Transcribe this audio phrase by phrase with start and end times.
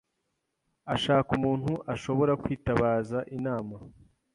[0.93, 3.75] Ashaka umuntu ashobora kwitabaza inama.